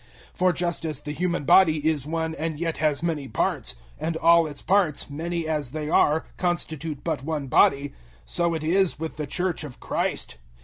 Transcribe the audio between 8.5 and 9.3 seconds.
it is with the